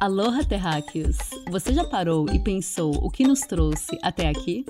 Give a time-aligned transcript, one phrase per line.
[0.00, 1.16] Aloha terráqueos!
[1.50, 4.64] Você já parou e pensou o que nos trouxe até aqui?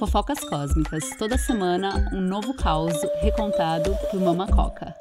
[0.00, 4.92] Fofocas Cósmicas, toda semana um novo caos recontado por Mama Coca.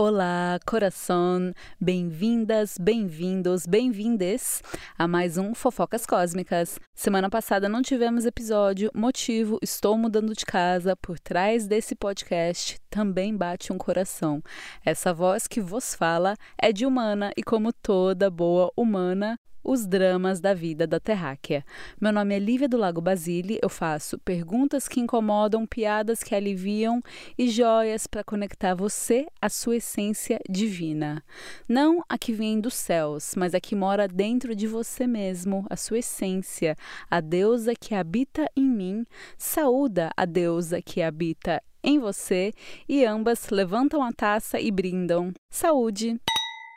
[0.00, 1.52] Olá, coração!
[1.80, 4.62] Bem-vindas, bem-vindos, bem-vindes
[4.96, 6.78] a mais um Fofocas Cósmicas.
[6.94, 10.94] Semana passada não tivemos episódio, motivo, estou mudando de casa.
[10.94, 14.40] Por trás desse podcast também bate um coração.
[14.84, 19.36] Essa voz que vos fala é de humana e, como toda boa humana,
[19.68, 21.62] os dramas da vida da terráquea.
[22.00, 27.02] Meu nome é Lívia do Lago Basile, eu faço perguntas que incomodam, piadas que aliviam
[27.36, 31.22] e joias para conectar você à sua essência divina.
[31.68, 35.76] Não a que vem dos céus, mas a que mora dentro de você mesmo, a
[35.76, 36.74] sua essência,
[37.10, 39.04] a deusa que habita em mim.
[39.36, 42.52] Saúda a deusa que habita em você
[42.88, 45.32] e ambas levantam a taça e brindam.
[45.50, 46.18] Saúde!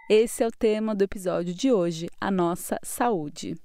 [0.10, 3.56] Esse é o tema do episódio de hoje, a nossa saúde.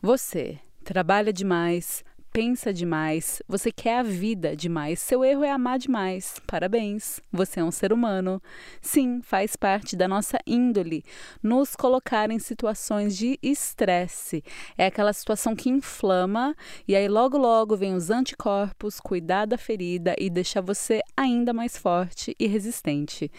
[0.00, 6.34] Você trabalha demais, pensa demais, você quer a vida demais, seu erro é amar demais.
[6.46, 8.40] Parabéns, você é um ser humano.
[8.80, 11.04] Sim, faz parte da nossa índole
[11.42, 14.42] nos colocar em situações de estresse.
[14.76, 16.54] É aquela situação que inflama
[16.86, 21.76] e aí logo logo vem os anticorpos, cuidar da ferida e deixar você ainda mais
[21.76, 23.30] forte e resistente.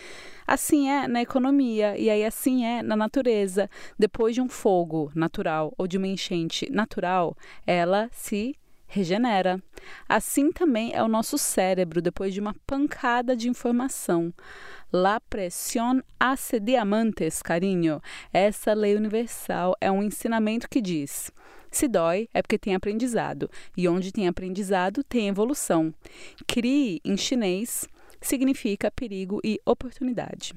[0.46, 3.70] Assim é na economia e aí assim é na natureza.
[3.98, 7.36] Depois de um fogo natural ou de uma enchente natural,
[7.68, 8.56] ela se
[8.90, 9.62] regenera.
[10.08, 14.34] Assim também é o nosso cérebro depois de uma pancada de informação.
[14.92, 18.02] La presión hace diamantes, carinho.
[18.34, 21.32] Essa lei universal é um ensinamento que diz:
[21.70, 25.94] se dói é porque tem aprendizado, e onde tem aprendizado tem evolução.
[26.48, 27.88] Crie em chinês
[28.20, 30.54] significa perigo e oportunidade.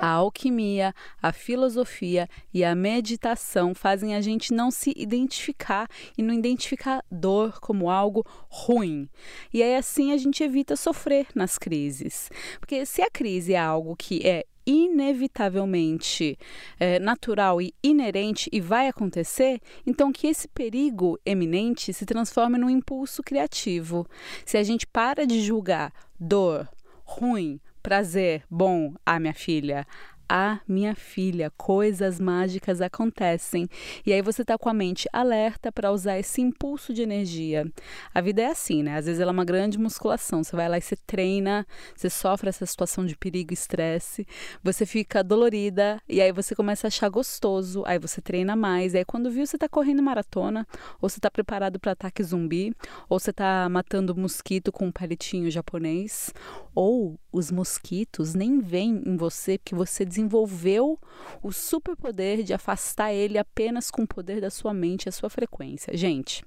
[0.00, 6.34] A alquimia, a filosofia e a meditação fazem a gente não se identificar e não
[6.34, 9.08] identificar dor como algo ruim.
[9.52, 12.30] E aí assim a gente evita sofrer nas crises.
[12.58, 16.38] Porque se a crise é algo que é inevitavelmente
[16.78, 22.70] é, natural e inerente e vai acontecer, então que esse perigo eminente se transforme num
[22.70, 24.06] impulso criativo.
[24.44, 26.68] Se a gente para de julgar dor,
[27.04, 29.86] ruim, prazer, bom, ah, minha filha,
[30.26, 33.68] ah, minha filha, coisas mágicas acontecem.
[34.06, 37.70] E aí você tá com a mente alerta para usar esse impulso de energia.
[38.14, 38.96] A vida é assim, né?
[38.96, 40.42] Às vezes ela é uma grande musculação.
[40.42, 44.26] Você vai lá e você treina, você sofre essa situação de perigo e estresse,
[44.62, 48.94] você fica dolorida e aí você começa a achar gostoso, aí você treina mais.
[48.94, 50.66] E aí quando viu, você tá correndo maratona,
[51.02, 52.74] ou você tá preparado para ataque zumbi,
[53.10, 56.32] ou você tá matando mosquito com um palitinho japonês,
[56.74, 60.96] ou os mosquitos nem vêm em você porque você desenvolveu
[61.42, 65.28] o superpoder de afastar ele apenas com o poder da sua mente e a sua
[65.28, 65.96] frequência.
[65.96, 66.44] Gente,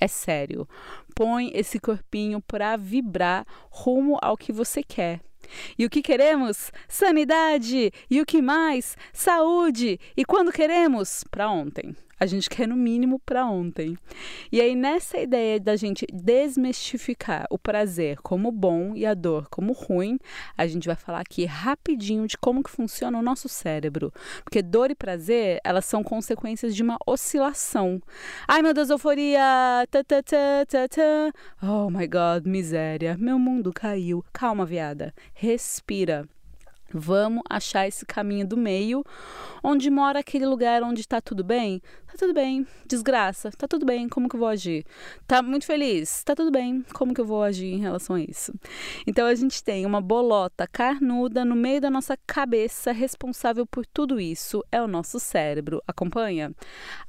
[0.00, 0.66] é sério.
[1.14, 5.20] Põe esse corpinho para vibrar rumo ao que você quer.
[5.78, 6.72] E o que queremos?
[6.88, 7.92] Sanidade!
[8.10, 8.96] E o que mais?
[9.12, 10.00] Saúde!
[10.16, 11.22] E quando queremos?
[11.30, 11.94] Para ontem.
[12.20, 13.96] A gente quer no mínimo para ontem.
[14.52, 19.72] E aí, nessa ideia da gente desmistificar o prazer como bom e a dor como
[19.72, 20.18] ruim,
[20.54, 24.12] a gente vai falar aqui rapidinho de como que funciona o nosso cérebro.
[24.44, 28.02] Porque dor e prazer, elas são consequências de uma oscilação.
[28.46, 29.40] Ai, meu Deus, euforia!
[29.90, 31.32] Ta, ta, ta, ta, ta.
[31.62, 33.16] Oh my God, miséria.
[33.18, 34.22] Meu mundo caiu.
[34.30, 35.14] Calma, viada.
[35.32, 36.28] Respira.
[36.92, 39.04] Vamos achar esse caminho do meio,
[39.62, 41.80] onde mora aquele lugar onde está tudo bem?
[42.06, 42.66] Tá tudo bem.
[42.86, 44.08] Desgraça, tá tudo bem.
[44.08, 44.84] Como que eu vou agir?
[45.28, 46.24] Tá muito feliz?
[46.24, 46.84] Tá tudo bem.
[46.92, 48.52] Como que eu vou agir em relação a isso?
[49.06, 54.18] Então a gente tem uma bolota carnuda no meio da nossa cabeça, responsável por tudo
[54.18, 55.80] isso é o nosso cérebro.
[55.86, 56.52] Acompanha?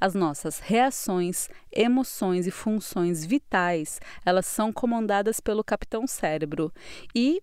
[0.00, 6.72] As nossas reações, emoções e funções vitais, elas são comandadas pelo capitão cérebro.
[7.12, 7.40] E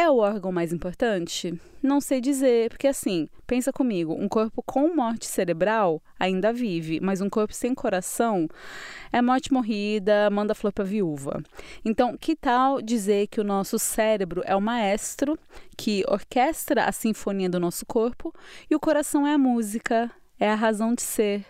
[0.00, 1.52] é o órgão mais importante?
[1.82, 7.20] Não sei dizer, porque assim, pensa comigo, um corpo com morte cerebral ainda vive, mas
[7.20, 8.48] um corpo sem coração
[9.12, 11.42] é morte morrida, manda flor para viúva.
[11.84, 15.38] Então, que tal dizer que o nosso cérebro é o maestro
[15.76, 18.34] que orquestra a sinfonia do nosso corpo
[18.70, 21.44] e o coração é a música, é a razão de ser.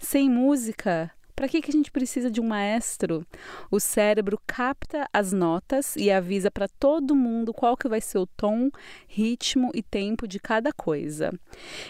[0.00, 3.26] Sem música, para que, que a gente precisa de um maestro?
[3.70, 8.26] O cérebro capta as notas e avisa para todo mundo qual que vai ser o
[8.26, 8.70] tom,
[9.08, 11.32] ritmo e tempo de cada coisa.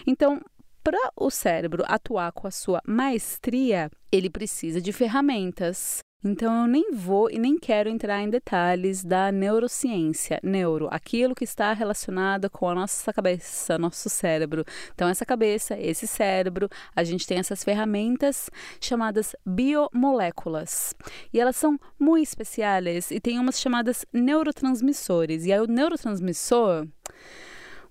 [0.05, 0.41] Então,
[0.83, 5.99] para o cérebro atuar com a sua maestria, ele precisa de ferramentas.
[6.27, 11.43] Então eu nem vou e nem quero entrar em detalhes da neurociência, neuro, aquilo que
[11.43, 14.65] está relacionado com a nossa cabeça, nosso cérebro.
[14.95, 18.49] Então essa cabeça, esse cérebro, a gente tem essas ferramentas
[18.81, 20.95] chamadas biomoléculas.
[21.31, 25.45] E elas são muito especiais e tem umas chamadas neurotransmissores.
[25.45, 26.87] E aí o neurotransmissor,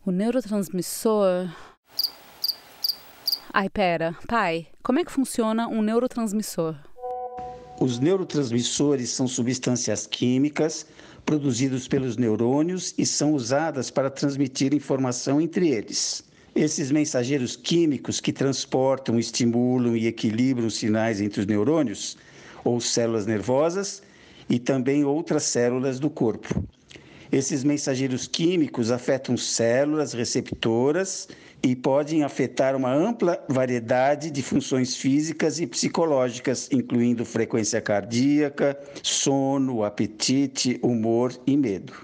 [0.04, 1.48] o neurotransmissor
[3.52, 6.74] Ai, pera, pai, como é que funciona um neurotransmissor?
[7.84, 10.86] Os neurotransmissores são substâncias químicas
[11.26, 16.24] produzidas pelos neurônios e são usadas para transmitir informação entre eles.
[16.54, 22.16] Esses mensageiros químicos que transportam, estimulam e equilibram sinais entre os neurônios
[22.64, 24.02] ou células nervosas
[24.48, 26.64] e também outras células do corpo.
[27.30, 31.28] Esses mensageiros químicos afetam células receptoras
[31.64, 39.82] e podem afetar uma ampla variedade de funções físicas e psicológicas, incluindo frequência cardíaca, sono,
[39.82, 41.94] apetite, humor e medo.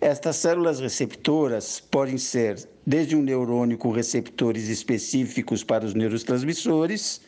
[0.00, 7.20] Estas células receptoras podem ser desde um neurônio com receptores específicos para os neurotransmissores,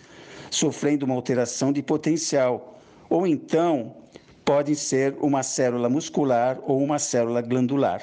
[0.53, 2.81] sofrendo uma alteração de potencial,
[3.11, 3.97] ou então
[4.45, 8.01] podem ser uma célula muscular ou uma célula glandular.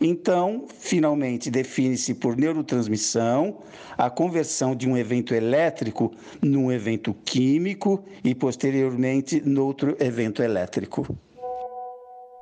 [0.00, 3.58] Então, finalmente, define-se por neurotransmissão
[3.98, 6.10] a conversão de um evento elétrico
[6.40, 11.18] num evento químico e, posteriormente, noutro evento elétrico.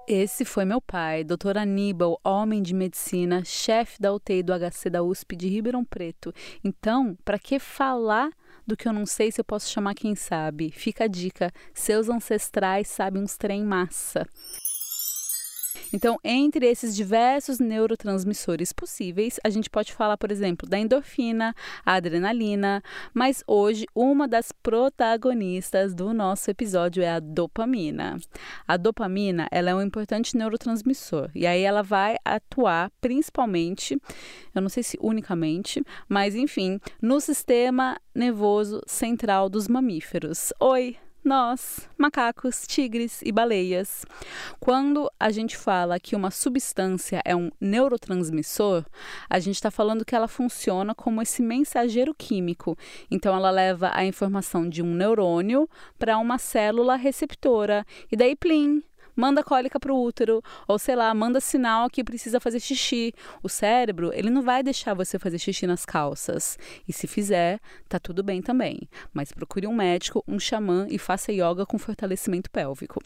[0.06, 1.58] Esse foi meu pai, Dr.
[1.58, 6.32] Aníbal, homem de medicina, chefe da UTI do HC da USP de Ribeirão Preto.
[6.64, 8.30] Então, para que falar
[8.66, 10.70] do que eu não sei se eu posso chamar quem sabe?
[10.70, 14.26] Fica a dica: seus ancestrais sabem uns trem massa.
[15.92, 21.54] Então, entre esses diversos neurotransmissores possíveis, a gente pode falar, por exemplo, da endorfina,
[21.84, 22.82] a adrenalina,
[23.14, 28.18] mas hoje uma das protagonistas do nosso episódio é a dopamina.
[28.66, 34.00] A dopamina, ela é um importante neurotransmissor e aí ela vai atuar principalmente,
[34.54, 40.52] eu não sei se unicamente, mas enfim, no sistema nervoso central dos mamíferos.
[40.60, 40.96] Oi,
[41.28, 44.04] nós, macacos, tigres e baleias.
[44.58, 48.84] Quando a gente fala que uma substância é um neurotransmissor,
[49.28, 52.76] a gente está falando que ela funciona como esse mensageiro químico.
[53.10, 57.84] Então, ela leva a informação de um neurônio para uma célula receptora.
[58.10, 58.82] E daí, plim,
[59.18, 63.12] manda cólica para o útero, ou sei lá, manda sinal que precisa fazer xixi.
[63.42, 66.56] O cérebro, ele não vai deixar você fazer xixi nas calças.
[66.86, 68.88] E se fizer, tá tudo bem também.
[69.12, 73.00] Mas procure um médico, um xamã e faça yoga com fortalecimento pélvico.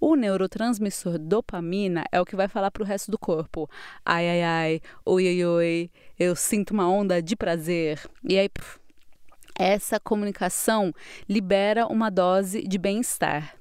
[0.00, 3.68] O neurotransmissor dopamina é o que vai falar para o resto do corpo.
[4.04, 8.00] Ai, ai, ai, oi, oi, oi, eu sinto uma onda de prazer.
[8.26, 8.78] E aí, puf,
[9.56, 10.92] essa comunicação
[11.28, 13.54] libera uma dose de bem-estar.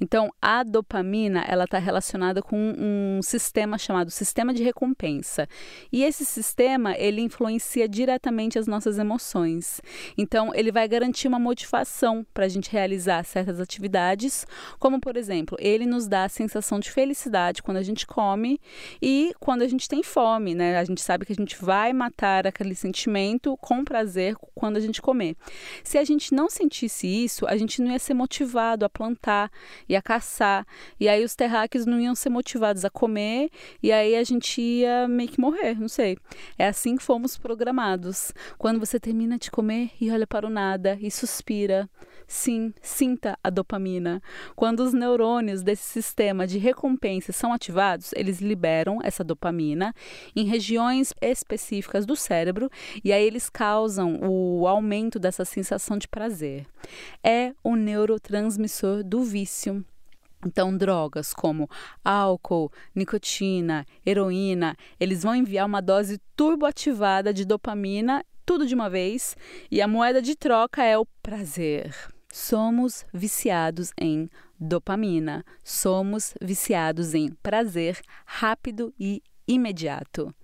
[0.00, 5.48] Então, a dopamina ela está relacionada com um sistema chamado sistema de recompensa.
[5.92, 9.80] E esse sistema ele influencia diretamente as nossas emoções.
[10.16, 14.46] Então, ele vai garantir uma motivação para a gente realizar certas atividades,
[14.78, 18.60] como por exemplo, ele nos dá a sensação de felicidade quando a gente come
[19.00, 20.78] e quando a gente tem fome, né?
[20.78, 25.02] A gente sabe que a gente vai matar aquele sentimento com prazer quando a gente
[25.02, 25.36] comer.
[25.82, 29.45] Se a gente não sentisse isso, a gente não ia ser motivado a plantar,
[29.88, 30.66] ia caçar.
[30.98, 33.50] E aí os terráqueos não iam ser motivados a comer,
[33.82, 36.16] e aí a gente ia meio que morrer, não sei.
[36.58, 38.32] É assim que fomos programados.
[38.58, 41.88] Quando você termina de comer e olha para o nada e suspira,
[42.26, 44.22] sim, sinta a dopamina.
[44.54, 49.94] Quando os neurônios desse sistema de recompensa são ativados, eles liberam essa dopamina
[50.34, 52.70] em regiões específicas do cérebro
[53.04, 56.66] e aí eles causam o aumento dessa sensação de prazer.
[57.22, 59.84] É o neurotransmissor do vício.
[60.44, 61.68] Então, drogas como
[62.04, 69.36] álcool, nicotina, heroína, eles vão enviar uma dose turboativada de dopamina, tudo de uma vez,
[69.70, 71.92] e a moeda de troca é o prazer.
[72.38, 74.28] Somos viciados em
[74.60, 80.34] dopamina, somos viciados em prazer rápido e imediato.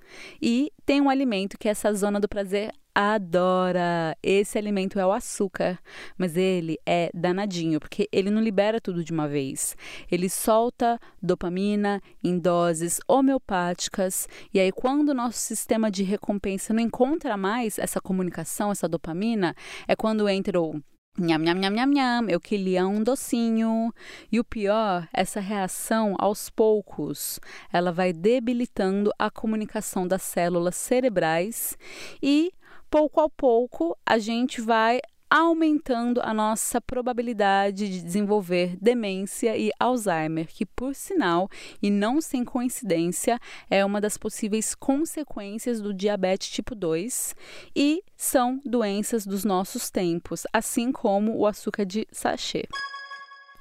[0.41, 4.17] E tem um alimento que essa zona do prazer adora.
[4.23, 5.79] Esse alimento é o açúcar,
[6.17, 9.77] mas ele é danadinho, porque ele não libera tudo de uma vez.
[10.11, 16.81] Ele solta dopamina em doses homeopáticas, e aí quando o nosso sistema de recompensa não
[16.81, 19.55] encontra mais essa comunicação, essa dopamina,
[19.87, 20.83] é quando entra o
[21.19, 23.93] Nham, nham, nham, nham, nham, eu queria um docinho.
[24.31, 27.39] E o pior, essa reação, aos poucos,
[27.71, 31.77] ela vai debilitando a comunicação das células cerebrais
[32.23, 32.51] e,
[32.91, 40.47] pouco a pouco, a gente vai aumentando a nossa probabilidade de desenvolver demência e Alzheimer,
[40.47, 41.49] que, por sinal,
[41.83, 47.35] e não sem coincidência, é uma das possíveis consequências do diabetes tipo 2
[47.75, 52.65] e são doenças dos nossos tempos, assim como o açúcar de sachê.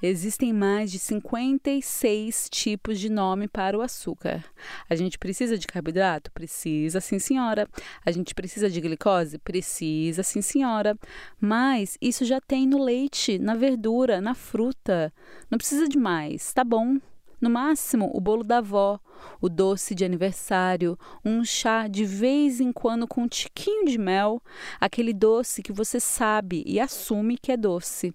[0.03, 4.43] Existem mais de 56 tipos de nome para o açúcar.
[4.89, 6.31] A gente precisa de carboidrato?
[6.31, 7.67] Precisa, sim, senhora.
[8.03, 9.37] A gente precisa de glicose?
[9.37, 10.97] Precisa, sim, senhora.
[11.39, 15.13] Mas isso já tem no leite, na verdura, na fruta.
[15.51, 16.97] Não precisa de mais, tá bom?
[17.41, 18.99] No máximo, o bolo da avó,
[19.41, 24.41] o doce de aniversário, um chá de vez em quando com um tiquinho de mel,
[24.79, 28.13] aquele doce que você sabe e assume que é doce.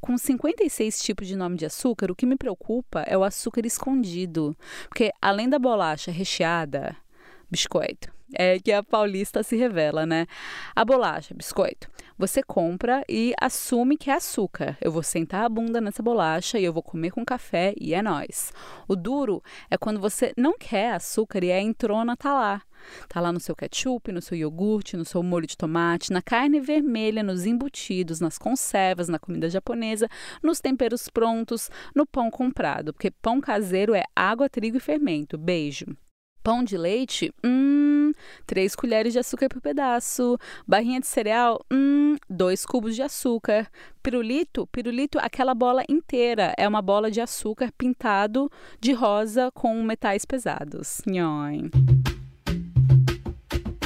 [0.00, 4.56] Com 56 tipos de nome de açúcar, o que me preocupa é o açúcar escondido.
[4.88, 6.96] Porque além da bolacha recheada,
[7.50, 10.26] biscoito, é que a paulista se revela, né?
[10.74, 14.76] A bolacha, biscoito, você compra e assume que é açúcar.
[14.80, 18.02] Eu vou sentar a bunda nessa bolacha e eu vou comer com café e é
[18.02, 18.52] nós.
[18.88, 22.62] O duro é quando você não quer açúcar e a entrona tá lá.
[23.08, 26.60] Tá lá no seu ketchup, no seu iogurte, no seu molho de tomate, na carne
[26.60, 30.08] vermelha, nos embutidos, nas conservas, na comida japonesa,
[30.42, 35.38] nos temperos prontos, no pão comprado, porque pão caseiro é água, trigo e fermento.
[35.38, 35.86] Beijo.
[36.46, 38.12] Pão de leite, hum,
[38.46, 40.38] três colheres de açúcar por pedaço.
[40.64, 43.68] Barrinha de cereal, hum, dois cubos de açúcar.
[44.00, 46.54] Pirulito, pirulito, aquela bola inteira.
[46.56, 48.48] É uma bola de açúcar pintado
[48.78, 51.02] de rosa com metais pesados.
[51.04, 51.68] Nhoi.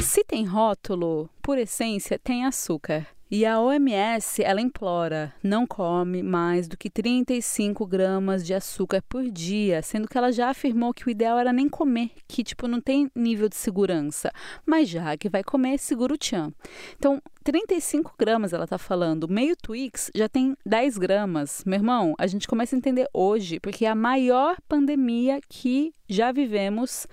[0.02, 3.06] Se tem rótulo, por essência, tem açúcar.
[3.32, 9.22] E a OMS, ela implora, não come mais do que 35 gramas de açúcar por
[9.30, 12.80] dia, sendo que ela já afirmou que o ideal era nem comer, que tipo não
[12.80, 14.32] tem nível de segurança.
[14.66, 16.52] Mas já que vai comer, segura o tchan.
[16.96, 21.62] Então, 35 gramas ela tá falando, meio Twix já tem 10 gramas.
[21.64, 26.32] Meu irmão, a gente começa a entender hoje, porque é a maior pandemia que já
[26.32, 27.06] vivemos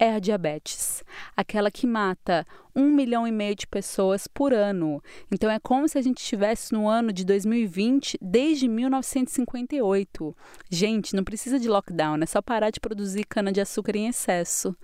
[0.00, 1.04] é a diabetes,
[1.36, 5.02] aquela que mata um milhão e meio de pessoas por ano.
[5.30, 10.34] Então é como se a gente estivesse no ano de 2020 desde 1958.
[10.70, 14.74] Gente, não precisa de lockdown, é só parar de produzir cana-de-açúcar em excesso.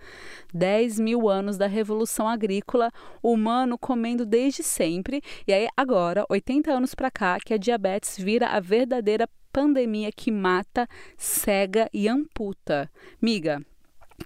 [0.52, 2.92] 10 mil anos da revolução agrícola,
[3.23, 8.18] o humano comendo desde sempre, e aí agora, 80 anos para cá, que a diabetes
[8.18, 12.90] vira a verdadeira pandemia que mata, cega e amputa.
[13.23, 13.64] Miga,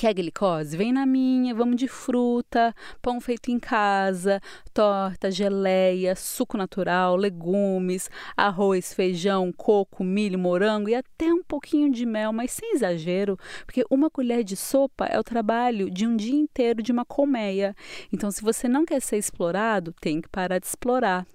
[0.01, 0.79] Quer glicose?
[0.79, 4.41] Vem na minha, vamos de fruta, pão feito em casa,
[4.73, 12.07] torta, geleia, suco natural, legumes, arroz, feijão, coco, milho, morango e até um pouquinho de
[12.07, 16.35] mel, mas sem exagero, porque uma colher de sopa é o trabalho de um dia
[16.35, 17.77] inteiro de uma colmeia.
[18.11, 21.27] Então, se você não quer ser explorado, tem que parar de explorar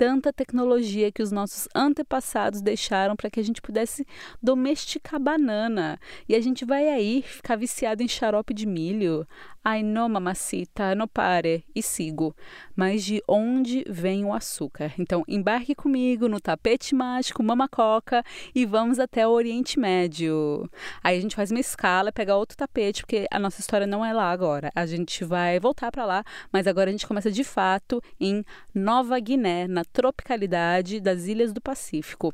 [0.00, 4.06] tanta tecnologia que os nossos antepassados deixaram para que a gente pudesse
[4.42, 6.00] domesticar banana.
[6.26, 9.28] E a gente vai aí ficar viciado em xarope de milho.
[9.62, 11.66] Ai, não, mamacita, não pare.
[11.74, 12.34] E sigo.
[12.74, 14.94] Mas de onde vem o açúcar?
[14.98, 18.24] Então, embarque comigo no tapete mágico Mamacoca
[18.54, 20.66] e vamos até o Oriente Médio.
[21.04, 24.14] Aí a gente faz uma escala, pega outro tapete, porque a nossa história não é
[24.14, 24.70] lá agora.
[24.74, 28.42] A gente vai voltar para lá, mas agora a gente começa de fato em
[28.74, 32.32] Nova Guiné, na tropicalidade das ilhas do Pacífico.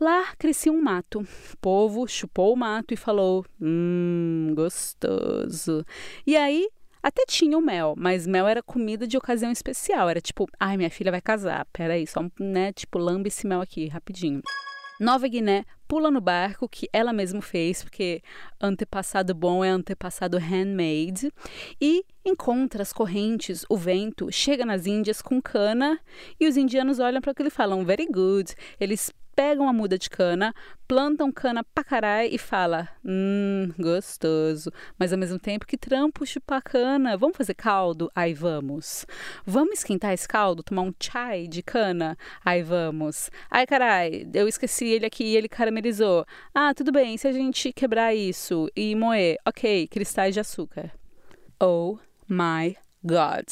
[0.00, 1.20] Lá crescia um mato.
[1.20, 5.84] O povo chupou o mato e falou: Hum, gostoso.
[6.26, 6.68] E aí
[7.02, 10.08] até tinha o mel, mas mel era comida de ocasião especial.
[10.08, 11.66] Era tipo, ai, minha filha vai casar.
[11.72, 12.72] Peraí, só, né?
[12.72, 14.42] Tipo, lambe esse mel aqui, rapidinho.
[15.00, 18.20] Nova Guiné pula no barco que ela mesma fez, porque
[18.60, 21.32] antepassado bom é antepassado handmade,
[21.80, 25.98] e encontra as correntes, o vento, chega nas Índias com cana
[26.38, 28.54] e os indianos olham para aquilo e falam very good.
[28.78, 30.52] Eles pegam a muda de cana,
[30.88, 34.72] plantam cana pra caralho e fala, hum, gostoso.
[34.98, 37.16] Mas ao mesmo tempo, que trampo chupar cana.
[37.16, 38.10] Vamos fazer caldo?
[38.16, 39.06] Aí vamos.
[39.46, 40.64] Vamos esquentar esse caldo?
[40.64, 42.18] Tomar um chai de cana?
[42.44, 43.30] Aí vamos.
[43.48, 46.26] Ai, carai, eu esqueci ele aqui e ele caramelizou.
[46.52, 50.90] Ah, tudo bem, se a gente quebrar isso e moer, ok, cristais de açúcar.
[51.62, 51.96] Oh
[52.28, 53.46] my God.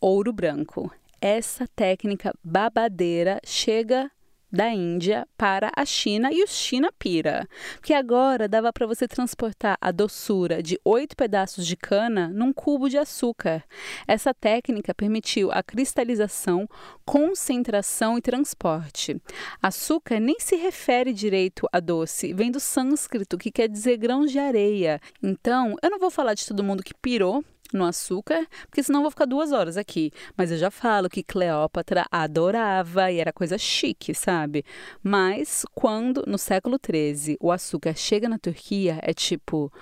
[0.00, 0.92] Ouro branco.
[1.20, 4.10] Essa técnica babadeira chega
[4.50, 7.48] da Índia para a China e o China pira.
[7.74, 12.88] Porque agora dava para você transportar a doçura de oito pedaços de cana num cubo
[12.88, 13.64] de açúcar.
[14.06, 16.68] Essa técnica permitiu a cristalização,
[17.04, 19.20] concentração e transporte.
[19.62, 24.38] Açúcar nem se refere direito a doce, vem do sânscrito, que quer dizer grãos de
[24.38, 25.00] areia.
[25.22, 29.10] Então, eu não vou falar de todo mundo que pirou no açúcar, porque senão vou
[29.10, 30.10] ficar duas horas aqui.
[30.36, 34.64] Mas eu já falo que Cleópatra adorava e era coisa chique, sabe?
[35.02, 39.72] Mas quando, no século XIII, o açúcar chega na Turquia, é tipo.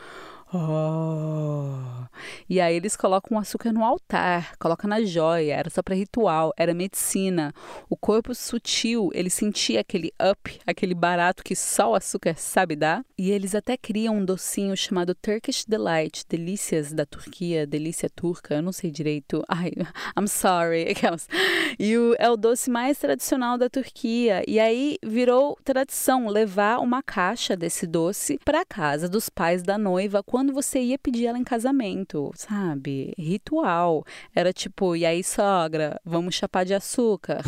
[0.56, 2.06] Oh.
[2.48, 6.52] E aí eles colocam o açúcar no altar, colocam na joia, era só para ritual,
[6.56, 7.52] era medicina.
[7.88, 13.04] O corpo sutil, ele sentia aquele up, aquele barato que só o açúcar sabe dar.
[13.18, 18.62] E eles até criam um docinho chamado Turkish Delight, delícias da Turquia, delícia turca, eu
[18.62, 19.42] não sei direito.
[19.48, 19.72] Ai,
[20.16, 20.94] I'm sorry.
[21.78, 24.42] E o, é o doce mais tradicional da Turquia.
[24.46, 30.22] E aí virou tradição levar uma caixa desse doce para casa dos pais da noiva
[30.22, 33.14] quando você ia pedir ela em casamento, sabe?
[33.18, 34.04] Ritual.
[34.34, 37.42] Era tipo, e aí, sogra, vamos chapar de açúcar.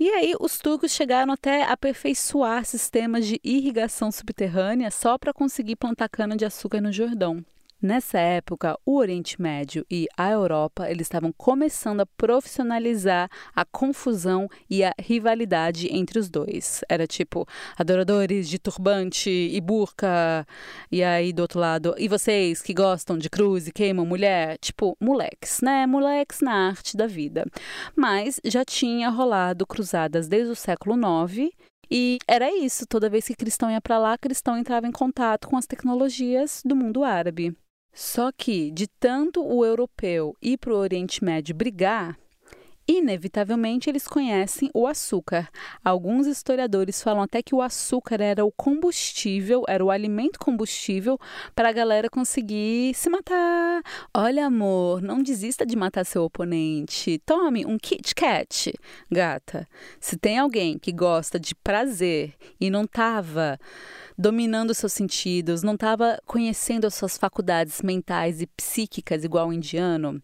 [0.00, 5.76] E aí, os turcos chegaram até a aperfeiçoar sistemas de irrigação subterrânea só para conseguir
[5.76, 7.44] plantar cana-de-açúcar no Jordão.
[7.80, 14.48] Nessa época, o Oriente Médio e a Europa eles estavam começando a profissionalizar a confusão
[14.68, 16.80] e a rivalidade entre os dois.
[16.88, 17.46] Era tipo
[17.78, 20.44] adoradores de turbante e burca,
[20.90, 24.96] e aí do outro lado, e vocês que gostam de cruz e queimam mulher, tipo
[25.00, 25.86] moleques, né?
[25.86, 27.46] Moleques na arte da vida.
[27.94, 31.52] Mas já tinha rolado cruzadas desde o século IX
[31.88, 35.56] e era isso, toda vez que cristão ia para lá, cristão entrava em contato com
[35.56, 37.56] as tecnologias do mundo árabe.
[37.92, 42.18] Só que, de tanto o europeu ir para o Oriente Médio brigar,
[43.08, 45.48] inevitavelmente eles conhecem o açúcar.
[45.82, 51.18] Alguns historiadores falam até que o açúcar era o combustível, era o alimento combustível
[51.54, 53.82] para a galera conseguir se matar.
[54.14, 57.20] Olha, amor, não desista de matar seu oponente.
[57.24, 58.74] Tome um Kit Kat,
[59.10, 59.66] gata.
[59.98, 63.58] Se tem alguém que gosta de prazer e não tava
[64.16, 70.20] dominando seus sentidos, não estava conhecendo as suas faculdades mentais e psíquicas igual o indiano,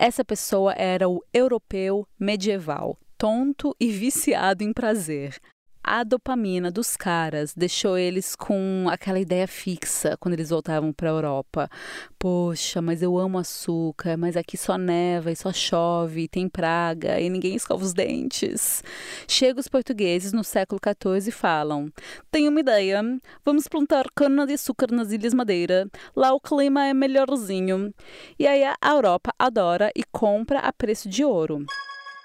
[0.00, 5.38] essa pessoa era o europeu medieval, tonto e viciado em prazer
[5.82, 11.12] a dopamina dos caras deixou eles com aquela ideia fixa quando eles voltavam para a
[11.12, 11.70] Europa.
[12.18, 17.18] Poxa, mas eu amo açúcar, mas aqui só neva e só chove, e tem praga
[17.18, 18.82] e ninguém escova os dentes.
[19.26, 21.90] Chega os portugueses no século XIV e falam:
[22.30, 23.02] Tenho uma ideia,
[23.44, 27.92] vamos plantar cana de açúcar nas Ilhas Madeira, lá o clima é melhorzinho.
[28.38, 31.64] E aí a Europa adora e compra a preço de ouro.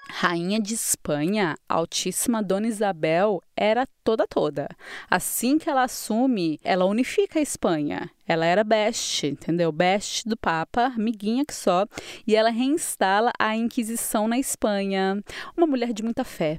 [0.08, 4.68] Rainha de Espanha, Altíssima Dona Isabel, era toda toda.
[5.10, 8.10] Assim que ela assume, ela unifica a Espanha.
[8.26, 9.70] Ela era best, entendeu?
[9.70, 11.86] Best do Papa, amiguinha que só.
[12.26, 15.22] E ela reinstala a Inquisição na Espanha.
[15.56, 16.56] Uma mulher de muita fé.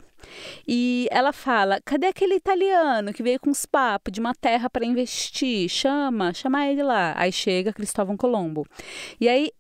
[0.67, 4.86] E ela fala: cadê aquele italiano que veio com os papos de uma terra para
[4.86, 5.69] investir?
[5.69, 7.13] Chama, chama ele lá.
[7.17, 8.65] Aí chega Cristóvão Colombo.
[9.19, 9.51] E aí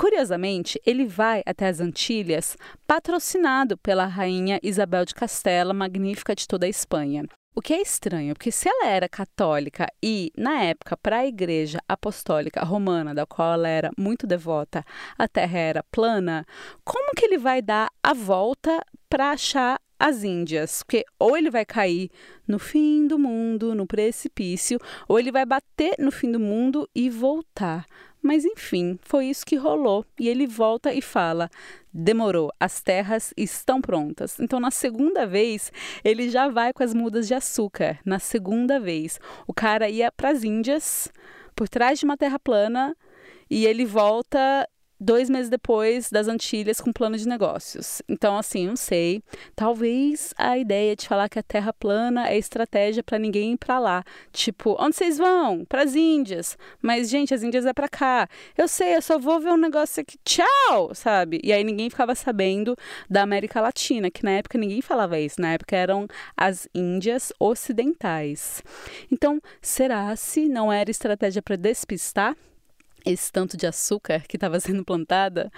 [0.00, 6.64] Curiosamente, ele vai até as Antilhas patrocinado pela rainha Isabel de Castela, magnífica de toda
[6.64, 7.26] a Espanha.
[7.54, 11.80] O que é estranho, porque se ela era católica e, na época, para a Igreja
[11.86, 14.82] Apostólica Romana, da qual ela era muito devota,
[15.18, 16.46] a terra era plana,
[16.82, 20.82] como que ele vai dar a volta para achar as Índias?
[20.82, 22.10] Porque ou ele vai cair
[22.48, 27.10] no fim do mundo, no precipício, ou ele vai bater no fim do mundo e
[27.10, 27.86] voltar.
[28.22, 30.04] Mas enfim, foi isso que rolou.
[30.18, 31.50] E ele volta e fala:
[31.92, 34.38] demorou, as terras estão prontas.
[34.40, 35.72] Então, na segunda vez,
[36.04, 37.98] ele já vai com as mudas de açúcar.
[38.04, 41.08] Na segunda vez, o cara ia para as Índias,
[41.54, 42.96] por trás de uma terra plana,
[43.48, 44.68] e ele volta
[45.00, 48.02] dois meses depois das Antilhas com plano de negócios.
[48.08, 49.22] Então, assim, não sei.
[49.56, 53.78] Talvez a ideia de falar que a Terra plana é estratégia para ninguém ir para
[53.78, 54.04] lá.
[54.32, 55.64] Tipo, onde vocês vão?
[55.64, 56.58] Para as Índias.
[56.82, 58.28] Mas, gente, as Índias é para cá.
[58.56, 60.18] Eu sei, eu só vou ver um negócio aqui.
[60.24, 60.94] Tchau!
[60.94, 61.40] Sabe?
[61.42, 62.76] E aí ninguém ficava sabendo
[63.08, 65.40] da América Latina, que na época ninguém falava isso.
[65.40, 68.62] Na época eram as Índias ocidentais.
[69.10, 72.36] Então, será se não era estratégia para despistar?
[73.04, 75.50] Esse tanto de açúcar que estava sendo plantada.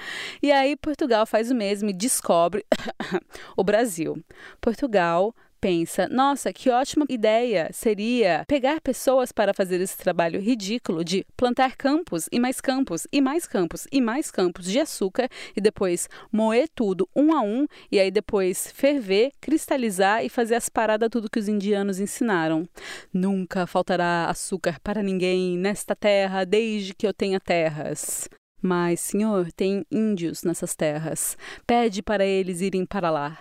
[0.42, 2.64] E aí Portugal faz o mesmo e descobre
[3.56, 4.22] o Brasil.
[4.60, 11.24] Portugal pensa: nossa, que ótima ideia seria pegar pessoas para fazer esse trabalho ridículo de
[11.36, 16.08] plantar campos e mais campos e mais campos e mais campos de açúcar e depois
[16.32, 21.30] moer tudo um a um e aí depois ferver, cristalizar e fazer as paradas tudo
[21.30, 22.68] que os indianos ensinaram.
[23.12, 28.28] Nunca faltará açúcar para ninguém nesta terra desde que eu tenha terras.
[28.60, 31.36] Mas, senhor, tem índios nessas terras.
[31.66, 33.38] Pede para eles irem para lá.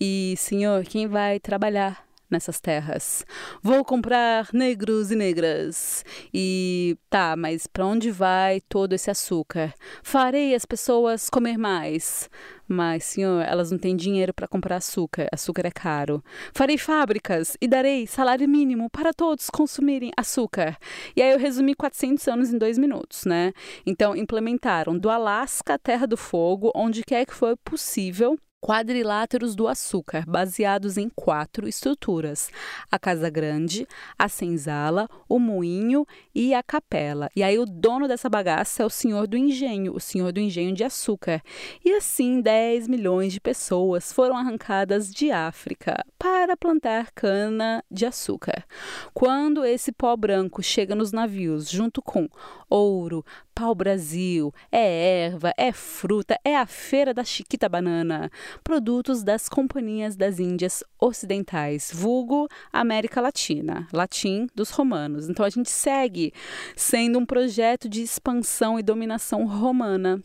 [0.00, 2.04] E, senhor, quem vai trabalhar
[2.34, 3.24] nessas terras.
[3.62, 6.04] Vou comprar negros e negras.
[6.32, 9.72] E tá, mas para onde vai todo esse açúcar?
[10.02, 12.28] Farei as pessoas comer mais.
[12.66, 15.28] Mas, senhor, elas não têm dinheiro para comprar açúcar.
[15.30, 16.24] Açúcar é caro.
[16.52, 20.76] Farei fábricas e darei salário mínimo para todos consumirem açúcar.
[21.14, 23.52] E aí eu resumi 400 anos em dois minutos, né?
[23.86, 29.68] Então, implementaram do Alasca à Terra do Fogo, onde quer que for possível, quadriláteros do
[29.68, 32.50] açúcar, baseados em quatro estruturas:
[32.90, 33.86] a Casa Grande,
[34.18, 37.28] a Senzala, o Moinho e a Capela.
[37.36, 40.74] E aí o dono dessa bagaça é o senhor do engenho, o senhor do engenho
[40.74, 41.42] de açúcar.
[41.84, 48.64] E assim 10 milhões de pessoas foram arrancadas de África para plantar cana de açúcar.
[49.12, 52.26] Quando esse pó branco chega nos navios junto com
[52.70, 53.22] ouro,
[53.54, 58.30] pau-brasil, é erva, é fruta, é a feira da Chiquita Banana,
[58.62, 65.28] produtos das companhias das Índias Ocidentais, vulgo América Latina, latim dos romanos.
[65.28, 66.32] Então a gente segue
[66.74, 70.20] sendo um projeto de expansão e dominação romana.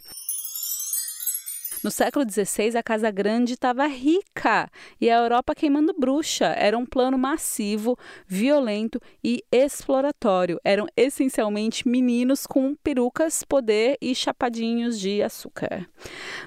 [1.82, 6.48] No século XVI, a Casa Grande estava rica e a Europa queimando bruxa.
[6.48, 10.60] Era um plano massivo, violento e exploratório.
[10.62, 15.88] Eram essencialmente meninos com perucas, poder e chapadinhos de açúcar.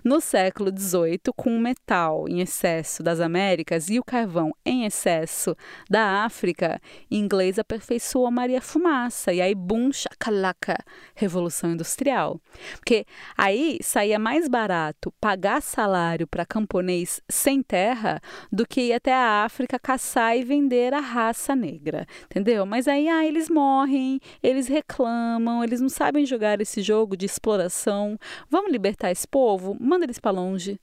[0.04, 5.56] No século XVIII, com o metal em excesso das Américas e o carvão em excesso
[5.88, 6.78] da África,
[7.10, 10.76] inglês aperfeiçoou a Maria Fumaça e aí, bum, chacalaca,
[11.14, 12.38] Revolução Industrial.
[12.74, 19.14] Porque aí saía mais barato pagar salário para camponês sem terra do que ir até
[19.14, 22.66] a África caçar e vender a raça negra, entendeu?
[22.66, 28.18] Mas aí ah, eles morrem, eles reclamam, eles não sabem jogar esse jogo de exploração.
[28.50, 29.76] Vamos libertar esse povo?
[29.80, 30.80] Manda eles para longe.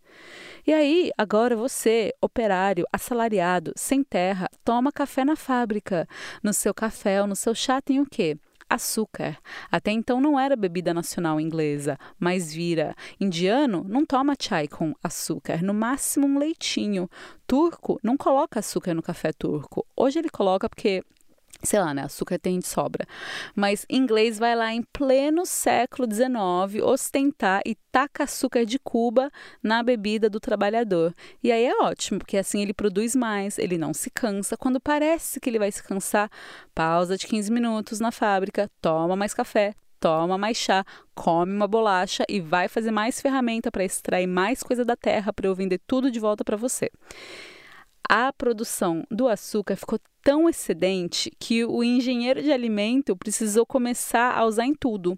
[0.65, 6.07] E aí, agora você, operário, assalariado, sem terra, toma café na fábrica.
[6.41, 8.37] No seu café ou no seu chá tem o quê?
[8.69, 9.37] Açúcar.
[9.71, 12.95] Até então não era bebida nacional inglesa, mas vira.
[13.19, 17.09] Indiano não toma chai com açúcar, no máximo um leitinho.
[17.47, 19.85] Turco não coloca açúcar no café turco.
[19.95, 21.03] Hoje ele coloca porque
[21.61, 22.03] sei lá, né?
[22.03, 23.05] Açúcar tem de sobra.
[23.55, 29.29] Mas inglês vai lá em pleno século XIX ostentar e taca açúcar de Cuba
[29.61, 31.13] na bebida do trabalhador.
[31.43, 34.55] E aí é ótimo, porque assim ele produz mais, ele não se cansa.
[34.55, 36.29] Quando parece que ele vai se cansar,
[36.73, 42.23] pausa de 15 minutos na fábrica, toma mais café, toma mais chá, come uma bolacha
[42.29, 46.09] e vai fazer mais ferramenta para extrair mais coisa da terra para eu vender tudo
[46.09, 46.89] de volta para você
[48.09, 54.43] a produção do açúcar ficou tão excedente que o engenheiro de alimento precisou começar a
[54.43, 55.17] usar em tudo.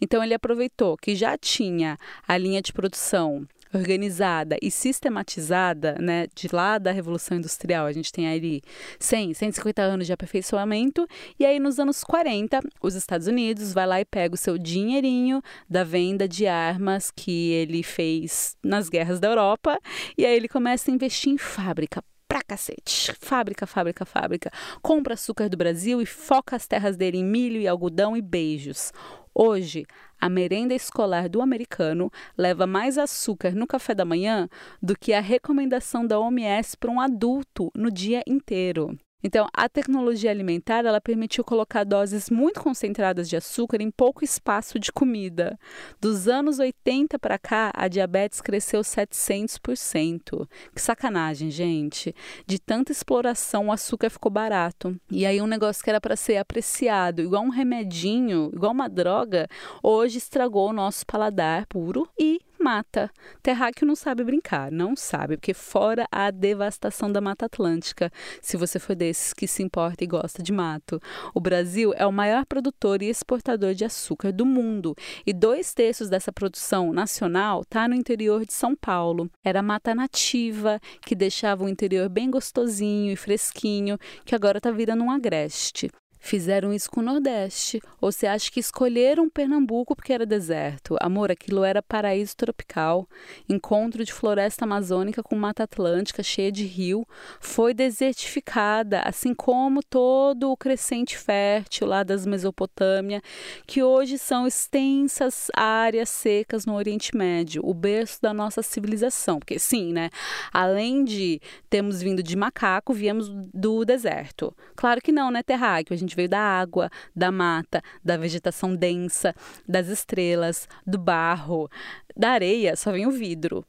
[0.00, 6.48] Então ele aproveitou que já tinha a linha de produção organizada e sistematizada, né, de
[6.52, 8.60] lá da Revolução Industrial, a gente tem ali
[8.98, 11.06] 100, 150 anos de aperfeiçoamento,
[11.38, 15.40] e aí nos anos 40, os Estados Unidos vai lá e pega o seu dinheirinho
[15.70, 19.78] da venda de armas que ele fez nas guerras da Europa,
[20.18, 23.12] e aí ele começa a investir em fábrica, pra cacete.
[23.20, 24.50] Fábrica, fábrica, fábrica.
[24.80, 28.90] Compra açúcar do Brasil e foca as terras dele em milho e algodão e beijos.
[29.34, 29.84] Hoje,
[30.18, 34.48] a merenda escolar do americano leva mais açúcar no café da manhã
[34.82, 38.98] do que a recomendação da OMS para um adulto no dia inteiro.
[39.22, 44.78] Então, a tecnologia alimentar ela permitiu colocar doses muito concentradas de açúcar em pouco espaço
[44.78, 45.58] de comida.
[46.00, 50.48] Dos anos 80 para cá, a diabetes cresceu 700%.
[50.74, 52.14] Que sacanagem, gente.
[52.46, 54.96] De tanta exploração, o açúcar ficou barato.
[55.10, 59.46] E aí um negócio que era para ser apreciado, igual um remedinho, igual uma droga,
[59.82, 63.10] hoje estragou o nosso paladar puro e mata.
[63.42, 68.78] Terráqueo não sabe brincar, não sabe, porque fora a devastação da Mata Atlântica, se você
[68.78, 71.00] for desses que se importa e gosta de mato.
[71.34, 74.94] O Brasil é o maior produtor e exportador de açúcar do mundo,
[75.26, 79.30] e dois terços dessa produção nacional está no interior de São Paulo.
[79.44, 85.02] Era mata nativa, que deixava o interior bem gostosinho e fresquinho, que agora está virando
[85.02, 85.90] um agreste
[86.22, 87.82] fizeram isso com o Nordeste.
[88.00, 90.96] Ou você acha que escolheram Pernambuco porque era deserto?
[91.00, 93.08] Amor, aquilo era paraíso tropical.
[93.48, 97.06] Encontro de floresta amazônica com mata atlântica cheia de rio.
[97.40, 103.20] Foi desertificada, assim como todo o crescente fértil lá das Mesopotâmia,
[103.66, 109.40] que hoje são extensas áreas secas no Oriente Médio, o berço da nossa civilização.
[109.40, 110.08] Porque sim, né?
[110.52, 114.54] Além de termos vindo de macaco, viemos do deserto.
[114.76, 115.94] Claro que não, né, terráqueo?
[115.94, 119.34] A gente gente veio da água, da mata, da vegetação densa,
[119.66, 121.68] das estrelas, do barro,
[122.16, 123.64] da areia, só vem o vidro.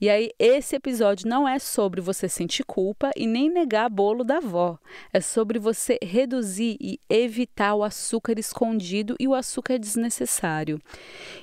[0.00, 4.36] E aí, esse episódio não é sobre você sentir culpa e nem negar bolo da
[4.36, 4.78] avó.
[5.12, 10.80] É sobre você reduzir e evitar o açúcar escondido e o açúcar desnecessário.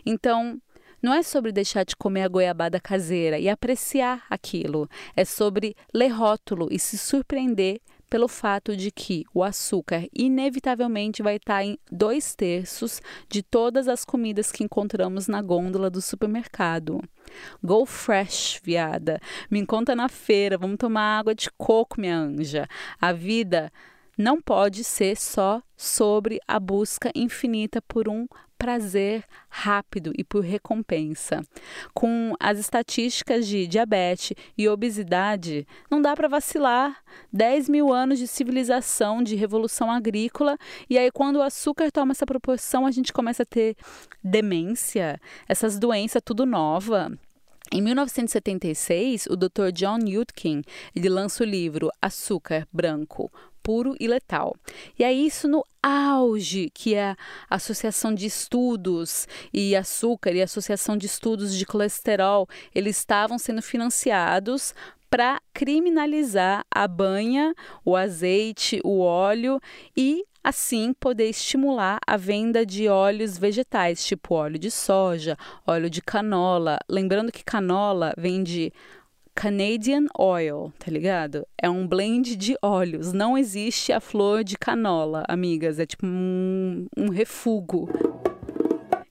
[0.06, 0.62] Então,
[1.02, 4.90] não é sobre deixar de comer a goiabada caseira e apreciar aquilo.
[5.18, 11.38] É sobre ler rótulo e se surpreender pelo fato de que o açúcar inevitavelmente vai
[11.38, 17.02] estar em dois terços de todas as comidas que encontramos na gôndola do supermercado.
[17.64, 19.20] Go fresh, viada.
[19.50, 22.68] Me encontra na feira, vamos tomar água de coco, minha anja.
[23.00, 23.72] A vida
[24.18, 31.42] não pode ser só sobre a busca infinita por um prazer rápido e por recompensa.
[31.94, 36.98] Com as estatísticas de diabetes e obesidade, não dá para vacilar.
[37.32, 40.58] 10 mil anos de civilização, de revolução agrícola,
[40.90, 43.76] e aí quando o açúcar toma essa proporção, a gente começa a ter
[44.24, 47.12] demência, essas doenças tudo nova.
[47.72, 49.72] Em 1976, o Dr.
[49.74, 50.62] John Yudkin
[50.96, 53.32] ele lança o livro Açúcar Branco,
[53.66, 54.56] puro e letal.
[54.98, 57.16] E é isso no auge que é
[57.50, 63.40] a Associação de Estudos e Açúcar e a Associação de Estudos de Colesterol, eles estavam
[63.40, 64.76] sendo financiados
[65.10, 69.60] para criminalizar a banha, o azeite, o óleo
[69.98, 76.04] e assim poder estimular a venda de óleos vegetais, tipo óleo de soja, óleo de
[76.04, 76.78] canola.
[76.88, 78.72] Lembrando que canola vem de
[79.36, 81.46] Canadian Oil, tá ligado?
[81.62, 83.12] É um blend de óleos.
[83.12, 85.78] Não existe a flor de canola, amigas.
[85.78, 87.90] É tipo um, um refugo.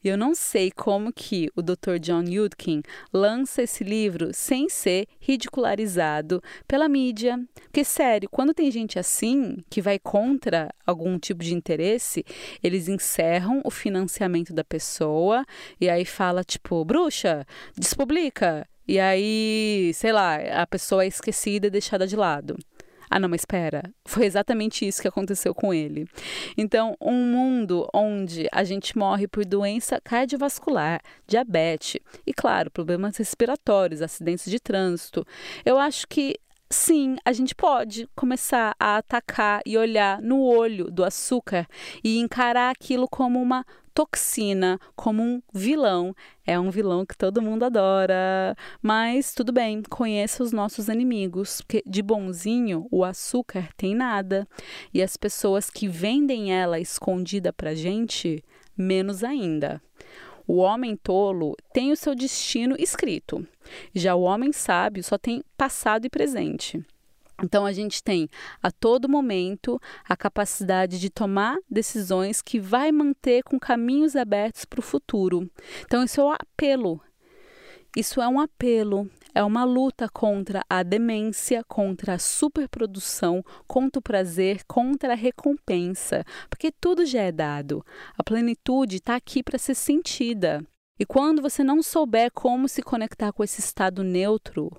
[0.03, 1.99] E eu não sei como que o Dr.
[2.01, 2.83] John Yudkin
[3.13, 7.39] lança esse livro sem ser ridicularizado pela mídia.
[7.55, 12.25] Porque, sério, quando tem gente assim, que vai contra algum tipo de interesse,
[12.63, 15.45] eles encerram o financiamento da pessoa
[15.81, 21.71] e aí fala, tipo, bruxa, despublica, e aí, sei lá, a pessoa é esquecida e
[21.71, 22.57] deixada de lado.
[23.11, 23.83] Ah, não, mas espera.
[24.05, 26.07] Foi exatamente isso que aconteceu com ele.
[26.57, 34.03] Então, um mundo onde a gente morre por doença cardiovascular, diabetes e, claro, problemas respiratórios,
[34.03, 35.25] acidentes de trânsito.
[35.65, 36.35] Eu acho que
[36.71, 41.67] sim, a gente pode começar a atacar e olhar no olho do açúcar
[42.03, 46.15] e encarar aquilo como uma toxina, como um vilão.
[46.45, 48.57] É um vilão que todo mundo adora.
[48.83, 54.47] Mas tudo bem, conheça os nossos inimigos, porque de bonzinho o açúcar tem nada.
[54.93, 58.45] E as pessoas que vendem ela escondida pra gente,
[58.77, 59.81] menos ainda.
[60.47, 63.47] O homem tolo tem o seu destino escrito.
[63.95, 66.85] Já o homem sábio só tem passado e presente.
[67.43, 68.29] Então a gente tem
[68.63, 74.81] a todo momento a capacidade de tomar decisões que vai manter com caminhos abertos para
[74.81, 75.51] o futuro.
[75.85, 77.01] Então isso é o apelo.
[77.97, 84.03] Isso é um apelo, é uma luta contra a demência, contra a superprodução, contra o
[84.03, 87.85] prazer, contra a recompensa, porque tudo já é dado.
[88.17, 90.65] A plenitude está aqui para ser sentida.
[90.97, 94.71] E quando você não souber como se conectar com esse estado neutro,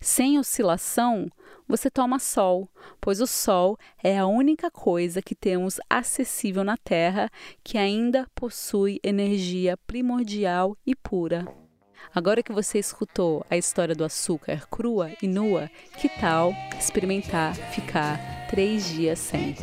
[0.00, 1.28] sem oscilação,
[1.68, 2.66] você toma sol,
[2.98, 7.30] pois o sol é a única coisa que temos acessível na Terra
[7.62, 11.67] que ainda possui energia primordial e pura.
[12.14, 18.46] Agora que você escutou a história do açúcar crua e nua, que tal experimentar ficar
[18.48, 19.54] três dias sem?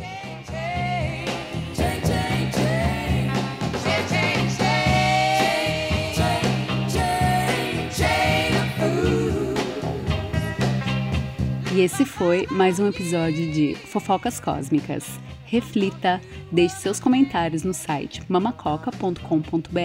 [11.76, 15.20] E esse foi mais um episódio de Fofocas Cósmicas.
[15.46, 19.80] Reflita, deixe seus comentários no site mamacoca.com.br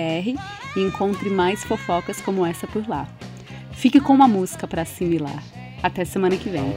[0.75, 3.07] e encontre mais fofocas como essa por lá.
[3.71, 5.43] Fique com uma música para assimilar.
[5.81, 6.75] Até semana que vem.